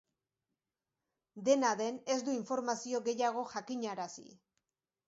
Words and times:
Dena 1.49 1.75
den, 1.83 2.01
ez 2.15 2.17
du 2.31 2.35
informazio 2.41 3.05
gehiago 3.11 3.47
jakinarazi. 3.55 4.29